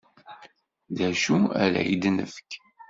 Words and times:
D 0.97 0.99
acu 1.09 1.37
ara 1.63 1.77
ak-d-nefk? 1.81 2.51